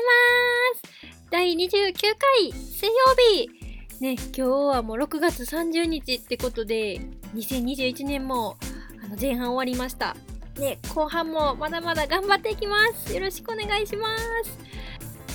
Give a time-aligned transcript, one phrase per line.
[0.00, 1.92] ます第29
[2.40, 3.58] 回水曜日
[4.00, 7.00] ね、今日はもう6月30日ってことで、
[7.34, 8.56] 2021年も
[9.04, 10.16] あの前半終わりました。
[10.56, 13.12] ね、後半もまだまだ頑張っていきます。
[13.12, 14.58] よろしくお願いします。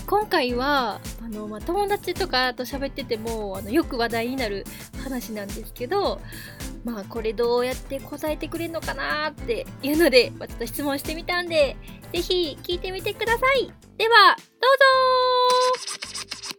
[0.07, 4.65] 今回は、あの、まあ、友達とかと喋ってても、あの、よく話題になる
[5.03, 6.21] 話なんですけど、
[6.85, 11.75] まあ、これどうやって答えてくれるのかなっていうので、まあ、ちょっと質問してみたんで、
[12.13, 13.71] ぜひ聞いてみてください。
[13.97, 14.37] では、
[14.79, 14.85] ど
[15.75, 16.55] うぞ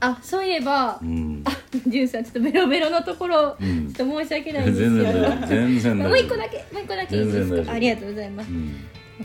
[0.00, 1.44] あ、そういえばう、ん。
[1.86, 5.22] ジュンさん、ちょっとベロベロのところ、うんちょっと申し訳ないん全ですよ。
[5.22, 7.72] 然全然 もう一個だけ、もう一個だけいいですか？
[7.72, 8.52] ありがとうございますう。
[8.54, 8.74] ん。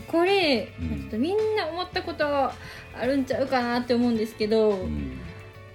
[0.06, 2.52] これ、うんちょっとみんな思ったことあ
[3.04, 5.18] るんちゃうかなって思うんですけど、うん。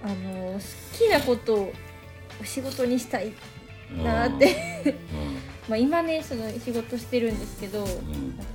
[0.02, 0.58] あの好
[0.98, 1.72] きなことを
[2.40, 3.32] お仕事にしたい
[4.02, 4.96] なって
[5.68, 7.86] まあ今ねその仕事してるんですけど、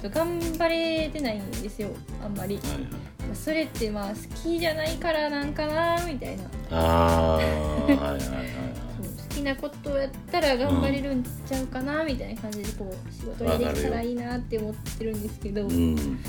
[0.04, 1.90] 頑張れてないんですよ
[2.24, 3.36] あんまり、はいはい。
[3.36, 15.74] それってまあ好きじゃないからなんかなみたいなああ、はいはいはいそう好きなことをやったら頑張れるんちゃうかなみたいな感じでこう仕事ができたらいいなって思ってるんですけど、はい。
[15.74, 16.20] うん。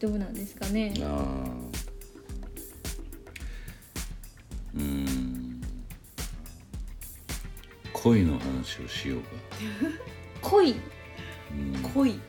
[0.00, 0.94] どうなんですかね。
[4.74, 5.06] うん。
[8.02, 9.28] 恋の話をしようか。
[10.42, 10.72] 恋？
[10.72, 11.82] うん。
[11.94, 12.20] 恋？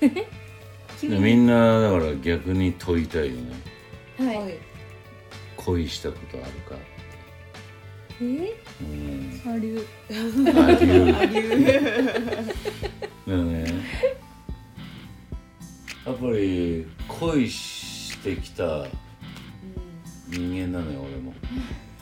[1.10, 3.52] でみんなだから逆に問いたいよね。
[4.18, 4.58] はい、はい
[5.56, 6.76] 恋したことあるか？
[8.20, 8.54] え？
[8.80, 9.42] うん。
[9.46, 11.06] あるありう。
[11.06, 11.56] るありゅう。
[13.26, 13.64] でもね。
[16.06, 18.86] やっぱり恋してきた
[20.28, 21.32] 人間なのよ俺も、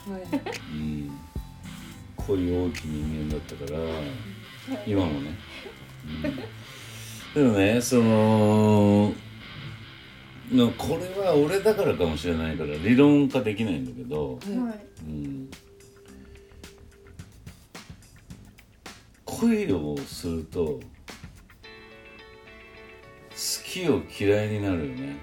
[0.09, 0.23] はい。
[0.73, 1.17] うん、
[2.27, 3.79] 恋大きい人間だったから
[4.87, 5.37] 今もね、
[7.37, 9.13] うん、でもねその
[10.53, 14.45] のこれは俺だからかもしれないから理論化できないんだけど、はい。
[15.05, 15.51] うん、
[19.25, 20.81] 恋をすると好
[23.65, 25.17] きを嫌いになるよね、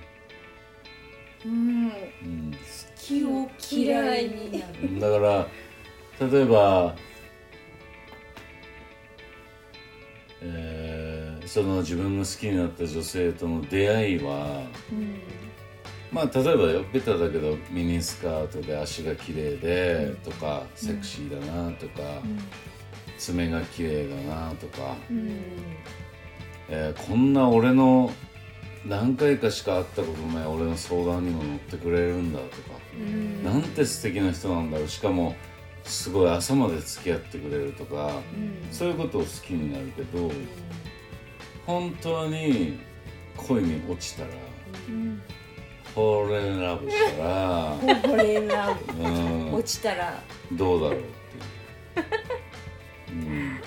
[1.45, 1.51] うん。
[1.51, 2.53] うん、
[2.97, 4.99] 気を嫌いになる。
[4.99, 5.47] だから
[6.19, 6.95] 例えば、
[10.41, 15.19] えーその自分が好きになった女性との出会いはうん。
[16.11, 22.01] まあ例えばよベタだけどミニスカートで足が綺麗でとか、セクシーだなとか、
[23.17, 25.31] 爪が綺麗だなとか、うん。
[26.69, 28.11] えーこんな俺の
[28.85, 32.51] 何回かしか会ったことない俺の相談にも乗ってくれるんだとか、
[32.95, 33.43] うん。
[33.43, 34.87] なんて素敵な人なんだろう。
[34.87, 35.35] しかも
[35.83, 38.21] すごい朝まで付き合ってくれるとか、
[38.71, 40.31] そういうことを好きになるけど、
[41.65, 42.79] 本当に
[43.37, 44.29] 恋に落ちたら
[44.87, 45.21] うん。
[45.93, 50.21] フォーレンラブしたら、これがうん、落ちたら。
[50.51, 51.03] どうだろうっ
[53.05, 53.59] ていう、うん、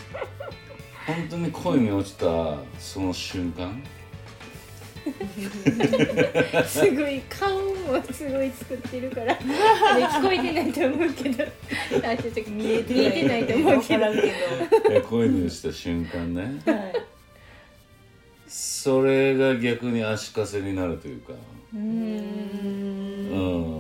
[1.07, 3.83] 本当に恋に落ちたその瞬間
[6.67, 9.55] すごい顔もすごい作ってるから、 ね、
[10.07, 11.45] 聞こえてないと思うけど。
[11.45, 13.99] あちょっと見えて見えてないと思うけど。
[13.99, 14.33] 分からんけ
[14.91, 16.63] え恋に落ちた瞬間ね。
[16.65, 16.93] どはい
[18.49, 21.33] それが逆に足かせになるというか。
[21.73, 21.83] ううん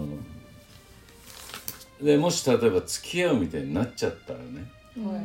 [0.04, 0.24] ん。
[2.00, 5.20] でもし例えば付き合うみたいになっちゃったらね、はい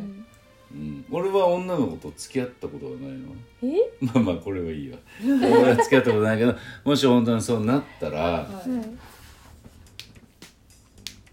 [0.72, 3.34] うん、俺は女の子と付き合ったことがないの。
[3.64, 3.90] え？
[4.02, 4.98] まあまあこれはいいわ。
[5.24, 8.48] 俺は付き合ったことないけどもし本当にそうなったら、は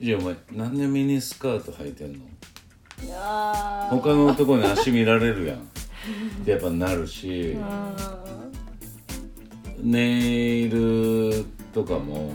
[0.01, 0.05] い。
[0.05, 2.19] じゃあお前なんでミニスカート履いてんの？
[3.03, 3.89] いやー。
[3.91, 5.59] 他の男に足見られるやん。
[5.59, 5.61] っ
[6.45, 7.57] てやっぱなるし。
[9.81, 12.33] ネイルとかも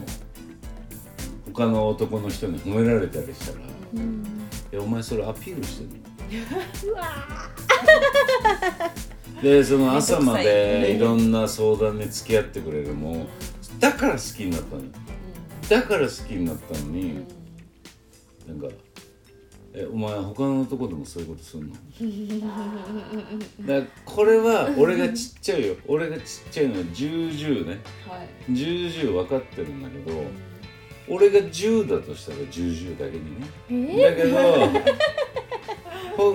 [1.47, 3.65] 他の男の人に褒められたりしたら
[4.71, 5.95] 「いやお前それアピールしてんの?」
[9.41, 13.27] でその朝までいろんな相談に付き合ってくれるもう
[13.79, 14.81] だから好きになったの
[15.69, 17.25] だから好きになったのに。
[18.47, 18.67] なんか
[19.75, 21.75] 「えお前他の男でもそういうことすんの?」
[23.67, 25.75] だからこれは俺がちっちゃいよ。
[25.87, 27.79] 俺がちっちゃいのは重々ね。
[28.07, 28.53] はい。
[28.53, 30.23] 重々分かってるんだけど
[31.07, 33.39] 俺が10だとしたら10々だけに
[33.95, 34.01] ね。
[34.03, 34.67] だけどほ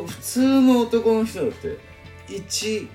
[0.06, 1.78] 普通の男の人だって
[2.28, 2.88] 1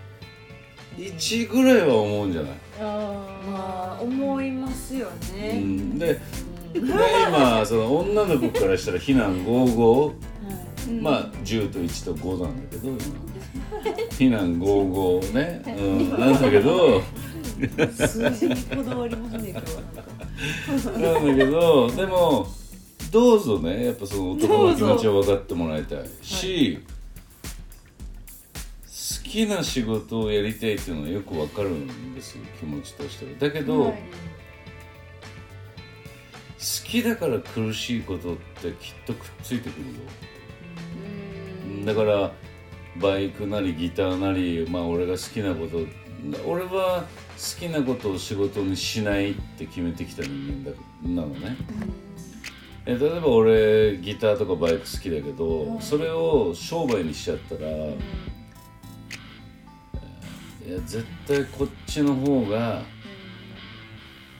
[0.98, 6.20] 1ぐらいは思うんじゃない、まあ思いますようね、ん、で
[6.74, 10.14] で今その女の子からしたら避難55
[11.02, 12.98] まあ10と1と5なんだけど今。
[14.12, 17.02] 避難55ね、うん、なんだけど
[17.96, 20.12] 数字にこだわりますね今日はなんか。
[21.00, 22.48] なんだけどでも
[23.12, 23.86] どうぞね。
[23.86, 26.80] やっぱその男の気持ちを分かってもらいたいし、
[28.86, 33.32] 好きな仕事をやりたいっていうのはよく分かるんですよ気持ちとしては。
[33.40, 33.94] だけど、はい。
[33.94, 34.00] 好
[36.90, 39.86] きだから苦しいことってきっとくっついてくる
[41.82, 41.86] よ。
[41.86, 42.32] だから
[42.98, 45.86] バイクなりギターなりまあ俺が好きなこと
[46.46, 47.06] 俺は
[47.38, 51.56] 好きなことを仕事にしないって決めてきた人間だなのね、
[52.92, 57.72] え例えば俺ギターとかバイク好きだけど、それを商売にしちゃったら、い
[60.72, 62.82] や絶対こっちの方が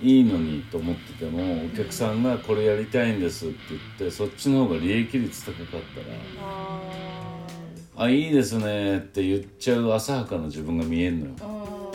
[0.02, 5.66] いいのにと思っててもお客さんがこれやりたいんですって言ってそっちの方が利益率高かっ
[7.96, 11.34] たら「あいいですね」って言っちゃう浅はかな自分が見えんのよ。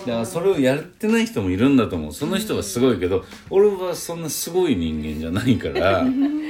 [0.07, 2.13] だからそれをやってない人もいるんだと思う。
[2.13, 6.05] その人はすごいけど俺はそんなすごい人間じゃないから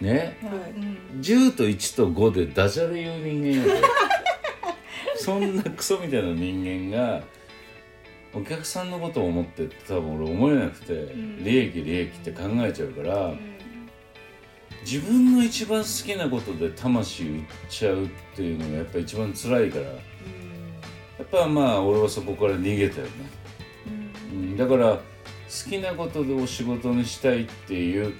[0.00, 0.36] ね。
[1.20, 3.74] 10と1と5でダジャレ言う人間
[5.16, 7.22] そんなクソみたいな人間が
[8.32, 13.34] お客さんのことを思ってって多分俺思えなくて利益利益って考えちゃうから
[14.82, 19.92] 自分の一番好きなことで魂売っちゃうっていうのがやっぱ一番辛いからや
[21.22, 23.12] っぱまあ俺はそこから逃げたよね、
[24.32, 25.02] うん、だから好
[25.70, 28.14] きなことでお仕事にしたいっていう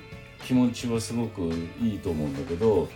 [0.45, 1.43] 気持ちはすごく
[1.81, 2.89] いいと思うんだけど、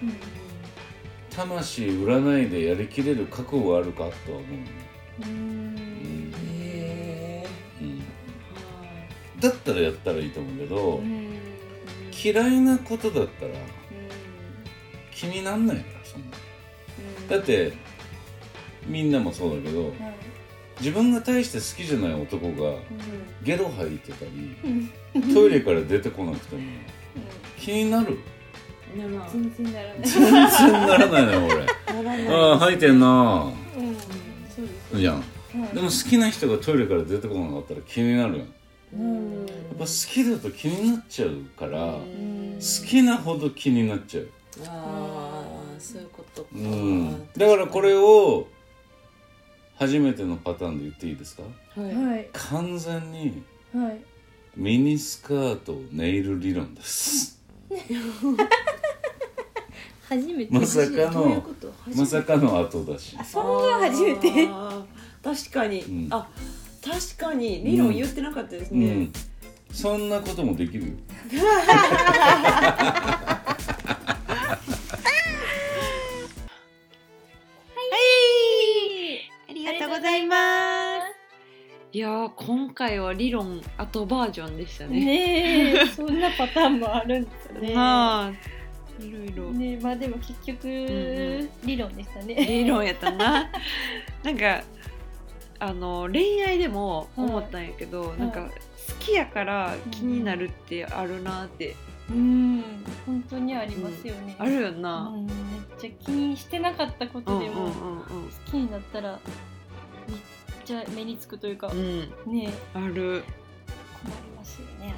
[1.31, 4.50] 魂売らないでやりきれる覚悟があるかとは思う、
[5.23, 6.32] うん。
[9.41, 11.02] だったらやったらいいと思うけど、
[12.25, 13.52] 嫌いなことだったら
[15.12, 16.37] 気になんないからそんな。
[17.29, 17.73] だって
[18.87, 19.93] みんなもそうだけど
[20.81, 22.20] 自分が大して好きじゃない。
[22.20, 22.79] 男が
[23.43, 24.56] ゲロ吐いてたり
[25.35, 26.62] トイレから出てこなくても
[27.58, 28.19] 気になる？
[28.96, 29.99] なら全然ならない。
[30.02, 31.55] 全然ならないのよ俺。
[31.56, 32.28] ならない。
[32.28, 33.52] ああ吐いてんな。
[33.76, 33.96] うん。
[34.55, 35.22] そうですじゃん。
[35.72, 38.38] でも好きな人がトイレから出てこなかったら気になるやん。
[38.38, 38.44] や
[38.93, 42.55] うんっぱ好きだと気になっちゃうからうん。
[42.55, 44.28] 好きなほど気になっちゃう。
[44.69, 45.43] あ
[45.76, 46.49] あそういうことか。
[46.55, 47.28] うん。
[47.37, 48.46] だからこれを
[49.76, 51.43] 初めてのパターンで言っていいですか？
[51.81, 51.94] はい。
[51.94, 52.28] はい。
[52.32, 53.43] 完全に
[53.75, 54.00] はい
[54.56, 57.41] ミニスカートネイル理論です。
[60.09, 60.53] 初めて。
[60.53, 61.73] まさかどういうのこと？
[61.95, 63.17] まさかの後だし。
[63.19, 63.47] あそん
[63.81, 64.47] な初めて？
[64.49, 66.06] あー確かに、うん。
[66.11, 66.29] あ
[66.85, 67.65] 確かに。
[67.65, 69.12] 理論言ってなかったですね、うん。
[69.73, 70.93] そんなこともできるよ
[82.05, 85.01] やー今回は理論後バージョンでしたね。
[85.05, 87.75] ねえ そんなパターンもあるんですね。
[87.75, 88.33] なあ
[89.03, 89.11] い。
[89.11, 92.35] ろいろねまあでも結局、ん理論でしたね。
[92.35, 93.51] 理論やったな。
[94.23, 94.62] なんか
[95.59, 98.56] あの恋愛でも思ったんやけど、なんかはい好
[98.99, 101.75] きやから気になるってあるなって、
[102.11, 102.62] うん。
[103.06, 105.09] 本当にありますよね、あるような。
[105.09, 105.25] ん。
[105.27, 105.35] めっ
[105.79, 107.73] ちゃ気にしてなかったこうんうんとでも、うん。
[107.73, 109.19] 好きになったら
[110.06, 110.19] めっ
[110.65, 111.79] ちゃ目につくというか、うん。
[112.27, 113.25] うんねある。
[114.03, 114.94] 困りますよね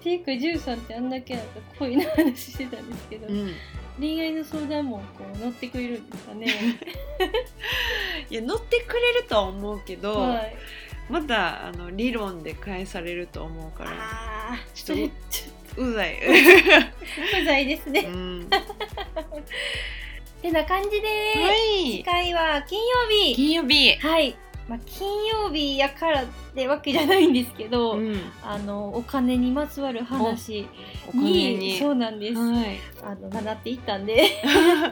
[0.00, 3.52] っていうかジュンさんってあんだけなんか恋の話してたんですけど、うん。
[3.98, 6.46] 恋愛の相談もこう乗ってくれるんですかね
[8.30, 10.56] いや乗ってくれるとは思うけど、はい
[11.10, 13.94] またあの理論で返されると思うからあ
[14.54, 16.14] あちょっとち うざい。
[16.14, 16.22] ょっ
[17.30, 18.48] と不在ですね、うん。
[20.40, 21.92] てな感じで、はい。
[21.98, 23.96] 次回は金曜日金曜日。
[23.96, 24.36] はい、
[24.68, 28.20] まあ、金曜日やからってわけじゃないんですけど、うん。
[28.42, 30.66] あのお金にまつわる話
[31.14, 31.78] にに。
[31.78, 32.78] そうなんです、はい。
[33.02, 34.16] あの習っていったんで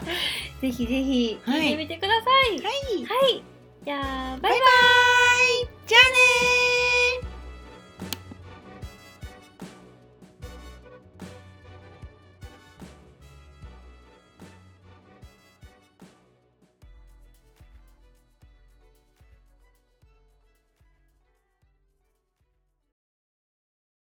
[0.60, 3.04] ぜひぜひ聞いてみてくださいはい。
[3.04, 3.42] はい、
[3.84, 4.58] じゃあバイバイ